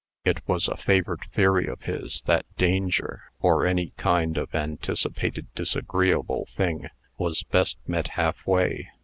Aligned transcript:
It 0.25 0.39
was 0.47 0.67
a 0.67 0.75
favorite 0.77 1.25
theory 1.31 1.67
of 1.67 1.83
his, 1.83 2.23
that 2.23 2.47
danger, 2.57 3.25
or 3.39 3.67
any 3.67 3.89
kind 3.97 4.35
of 4.35 4.55
anticipated, 4.55 5.53
disagreeable 5.53 6.47
thing, 6.47 6.87
was 7.19 7.43
best 7.43 7.77
met 7.85 8.07
halfway. 8.07 8.87